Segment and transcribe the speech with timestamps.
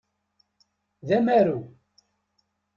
[1.07, 1.59] D amaru.